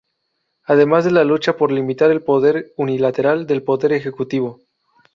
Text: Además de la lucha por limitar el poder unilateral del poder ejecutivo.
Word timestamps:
Además 0.63 1.05
de 1.05 1.11
la 1.11 1.23
lucha 1.23 1.57
por 1.57 1.71
limitar 1.71 2.09
el 2.09 2.23
poder 2.23 2.73
unilateral 2.75 3.45
del 3.45 3.61
poder 3.61 3.93
ejecutivo. 3.93 4.61